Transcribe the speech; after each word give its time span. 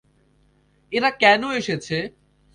এরা 0.91 1.09
কেন 1.21 1.41
এসেছে? 1.59 1.97